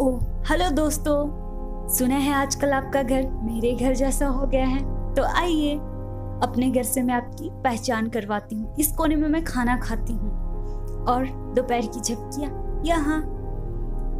ओ, 0.00 0.18
hello 0.18 0.70
दोस्तों। 0.70 1.28
सुना 1.88 2.14
है 2.14 2.34
आजकल 2.34 2.72
आपका 2.72 3.02
घर 3.02 3.26
मेरे 3.26 3.74
घर 3.74 3.94
जैसा 3.94 4.26
हो 4.26 4.46
गया 4.46 4.66
है? 4.66 5.14
तो 5.14 5.22
आइए, 5.22 5.76
अपने 6.42 6.70
घर 6.70 6.82
से 6.82 7.02
मैं 7.02 7.14
आपकी 7.14 7.50
पहचान 7.52 8.08
करवाती 8.08 8.56
हूँ। 8.56 8.74
इस 8.78 8.92
कोने 8.92 9.16
में 9.16 9.28
मैं 9.28 9.44
खाना 9.44 9.76
खाती 9.76 10.12
हूँ। 10.12 10.30
और 11.04 11.26
दोपहर 11.26 11.80
की 11.80 12.00
झपकियाँ, 12.00 12.82
यहाँ 12.84 13.22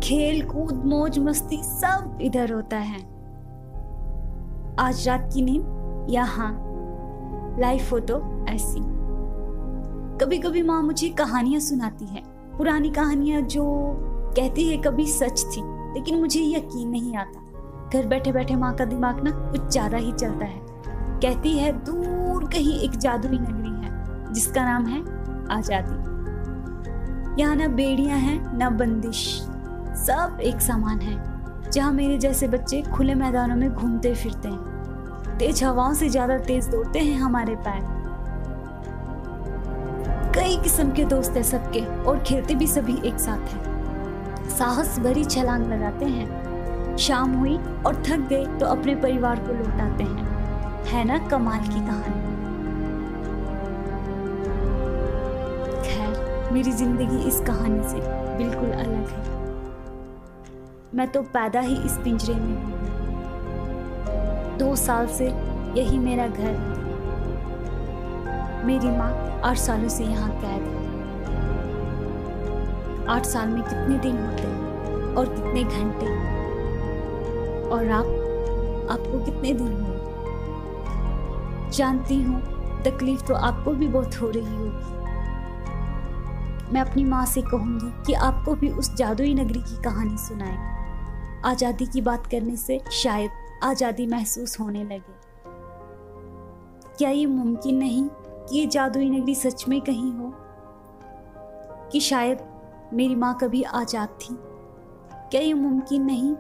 खेल 0.02 0.46
कूद, 0.46 0.82
मौज 0.86 1.18
मस्ती 1.18 1.62
सब 1.62 2.18
इधर 2.20 2.52
होता 2.52 2.76
है। 2.76 3.00
आज 4.78 5.08
रात 5.08 5.30
की 5.34 5.42
नींद, 5.42 6.06
यहाँ। 6.10 6.66
लाइफ 7.58 7.92
हो 7.92 8.00
तो 8.00 8.46
ऐसी। 8.48 8.80
कभी 10.18 10.38
कभी 10.38 10.62
माँ 10.62 10.82
मुझे 10.82 11.08
कहानियाँ 11.08 11.60
सुनाती 11.60 12.04
है। 12.04 12.22
पुरानी 12.58 12.90
कहानियाँ 12.90 13.42
जो 13.42 13.94
कहती 14.30 14.68
है, 14.68 14.76
कभी 14.76 15.06
सच 15.06 15.44
थी, 15.46 15.62
लेकिन 15.94 16.18
मुझे 16.20 16.40
यकीन 16.42 16.88
नहीं 16.88 17.16
आता। 17.16 17.40
घर 17.92 18.06
बैठे 18.06 18.32
बैठे 18.32 18.54
माँ 18.56 18.74
का 18.74 18.84
दिमाग 18.84 19.22
ना 19.24 19.30
कुछ 19.30 19.70
ज़्यादा 19.72 19.96
ही 19.96 20.12
चलता 20.12 20.44
है। 20.44 20.60
कहती 21.22 21.56
है, 21.58 21.72
दूर 21.84 22.44
कहीं 22.44 22.78
एक 22.80 22.90
जादुई 22.90 23.38
नगरी 23.38 23.70
है, 23.84 24.32
जिसका 24.32 24.64
नाम 24.64 24.86
है 24.86 25.00
आज़ादी। 25.56 27.40
यहाँ 27.42 27.56
ना 27.56 27.66
बेड़ियाँ 27.68 28.18
हैं, 28.18 28.58
ना 28.58 28.70
बंदिश, 28.70 29.26
सब 29.98 30.38
एक 30.42 30.60
समान 30.60 31.00
है। 31.00 31.70
जहाँ 31.70 31.92
मेरे 31.92 32.18
जैसे 32.18 32.48
बच्चे 32.48 32.82
खुले 32.82 33.14
मैदानों 33.14 33.56
में 33.56 33.70
घूमते 33.70 34.14
फिरते 34.14 34.48
हैं। 34.48 35.38
तेज 35.38 35.62
हवाओं 35.64 35.94
से 35.94 36.08
ज़्यादा 36.08 36.38
तेज 36.38 36.68
दौड़ते 36.68 36.98
हैं 36.98 37.18
हमारे 37.18 37.56
पैर। 37.58 37.82
कई 40.34 40.56
किस्म 40.56 40.90
के 40.90 41.04
दोस्त 41.04 41.36
हैं 41.36 41.42
सबके, 41.42 41.80
और 42.04 42.18
खेलते 42.18 42.54
भी 42.54 42.66
सभी 42.66 42.96
एक 43.04 43.18
साथ 43.18 43.48
हैं। 43.48 43.68
साहस 44.50 44.98
भरी 44.98 45.24
छलांग 45.26 45.66
लगाते 45.66 46.04
हैं। 46.06 46.96
शाम 46.98 47.34
हुई 47.34 47.56
और 47.86 48.02
थक 48.06 48.26
गए 48.28 48.44
तो 48.58 48.66
अपने 48.66 48.94
परिवार 48.96 49.40
को 49.40 49.52
लौटाते 49.54 50.04
हैं। 50.04 50.28
है 50.86 51.04
ना 51.04 51.18
कमाल 51.28 51.60
की 51.60 51.80
कहानी? 51.80 52.28
खैर, 55.84 56.50
मेरी 56.52 56.72
ज़िंदगी 56.72 57.18
इस 57.28 57.40
कहानी 57.40 57.88
से 57.88 58.00
बिल्कुल 58.38 58.70
अलग 58.70 59.08
है। 59.08 59.22
मैं 60.94 61.08
तो 61.08 61.22
पैदा 61.32 61.60
ही 61.60 61.76
इस 61.76 61.96
पिंजरे 62.04 62.34
में 62.34 62.56
दो 64.58 64.74
साल 64.76 65.06
से 65.08 65.26
यही 65.76 65.98
मेरा 65.98 66.26
घर। 66.26 66.54
मेरी 68.66 68.90
माँ 68.90 69.12
आठ 69.44 69.56
सालों 69.58 69.88
से 69.88 70.04
यहाँ 70.04 70.30
कैद 70.32 70.62
है। 70.64 70.79
आठ 73.10 73.26
साल 73.26 73.48
में 73.48 73.62
कितने 73.62 73.98
दिन 73.98 74.16
होते 74.16 74.42
हैं 74.42 75.14
और 75.14 75.26
कितने 75.26 75.64
घंटे? 75.64 76.06
और 77.68 77.90
आप, 77.90 78.04
आपको 78.90 79.24
कितने 79.24 79.52
दिन 79.52 79.72
हुए? 79.72 79.96
जानती 81.70 82.22
हूँ, 82.22 82.40
तकलीफ़ 82.82 83.24
तो 83.24 83.34
आपको 83.34 83.70
भी 83.70 83.88
बहुत 83.88 84.20
हो 84.20 84.30
रही 84.30 84.56
होगी। 84.56 85.00
मैं 86.72 86.80
अपनी 86.80 87.04
माँ 87.04 87.26
से 87.26 87.42
कहूँगी 87.42 88.02
कि 88.06 88.12
आपको 88.12 88.54
भी 88.54 88.68
उस 88.68 88.94
जादुई 88.94 89.34
नगरी 89.34 89.60
की 89.60 89.82
कहानी 89.82 90.18
सुनाए। 90.18 90.58
आज़ादी 91.44 91.86
की 91.86 92.00
बात 92.00 92.26
करने 92.26 92.56
से 92.56 92.80
शायद 92.92 93.30
आज़ादी 93.62 94.06
महसूस 94.06 94.60
होने 94.60 94.84
लगे। 94.84 95.14
क्या 96.98 97.10
ये 97.10 97.26
मुमकिन 97.26 97.76
नहीं 97.76 98.08
कि 98.18 98.58
ये 98.58 98.66
जादुई 98.66 99.10
नगरी 99.10 99.34
सच 99.34 99.68
में 99.68 99.80
कहीं 99.80 100.12
हो? 100.12 100.34
कि 101.92 102.00
शायद 102.00 102.38
मेरी 102.92 103.14
माँ 103.14 103.36
कभी 103.40 103.62
आज़ाद 103.62 104.08
थी। 104.20 104.34
क्या 105.30 105.40
ये 105.40 105.52
मुमकिन 105.54 106.04
नहीं 106.04 106.34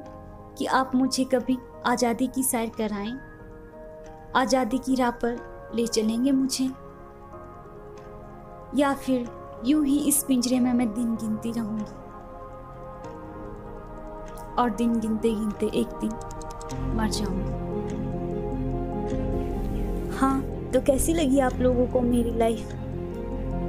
कि 0.58 0.66
आप 0.66 0.94
मुझे 0.94 1.24
कभी 1.24 1.56
आज़ादी 1.86 2.26
की 2.26 2.42
सैर 2.42 2.70
कराएँ? 2.78 3.12
आज़ादी 4.36 4.78
की 4.78 4.94
राह 4.94 5.10
पर 5.10 5.36
ले 5.74 5.86
चलेंगे 5.86 6.32
मुझे? 6.32 6.64
या 8.76 8.92
फिर 8.94 9.28
यूँ 9.66 9.84
ही 9.86 9.98
इस 9.98 10.22
पिंजरे 10.24 10.58
में 10.60 10.72
मैं 10.72 10.92
दिन 10.94 11.14
गिनती 11.16 11.52
रहूँगी? 11.52 11.84
और 14.58 14.70
दिन 14.70 14.98
गिनते 15.00 15.30
गिनते 15.30 15.66
एक 15.80 15.88
दिन 16.00 16.10
मर 16.96 17.10
जाऊँगी। 17.10 17.58
हाँ 20.16 20.40
तो 20.72 20.80
कैसी 20.80 21.14
लगी 21.14 21.38
आप 21.40 21.54
लोगों 21.54 21.86
को 21.86 22.00
मेरी 22.00 22.34
लाइफ 22.38 22.72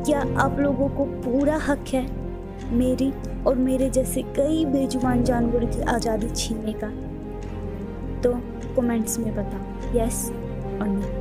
क्या 0.05 0.21
आप 0.39 0.59
लोगों 0.59 0.89
को 0.89 1.05
पूरा 1.21 1.57
हक 1.57 1.85
है 1.87 2.20
मेरी 2.71 3.11
और 3.47 3.55
मेरे 3.55 3.89
जैसे 3.89 4.21
कई 4.35 4.65
बेजुबान 4.65 5.23
जानवरों 5.23 5.67
की 5.67 5.81
आज़ादी 5.91 6.29
छीनने 6.29 6.73
का। 6.83 6.89
तो 8.21 8.33
कमेंट्स 8.75 9.19
में 9.19 9.33
बताओ 9.35 9.97
यस 9.97 10.29
और 10.81 10.87
नो 10.87 11.20